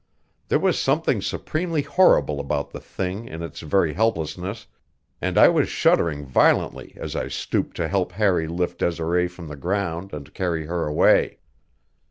There 0.47 0.57
was 0.57 0.79
something 0.79 1.21
supremely 1.21 1.83
horrible 1.83 2.39
about 2.39 2.71
the 2.71 2.79
thing 2.79 3.27
in 3.27 3.43
its 3.43 3.59
very 3.59 3.93
helplessness, 3.93 4.65
and 5.21 5.37
I 5.37 5.47
was 5.49 5.69
shuddering 5.69 6.25
violently 6.25 6.93
as 6.97 7.15
I 7.15 7.27
stooped 7.27 7.75
to 7.77 7.87
help 7.87 8.13
Harry 8.13 8.47
lift 8.47 8.79
Desiree 8.79 9.27
from 9.27 9.47
the 9.47 9.55
ground 9.55 10.11
and 10.11 10.33
carry 10.33 10.65
her 10.65 10.87
away. 10.87 11.37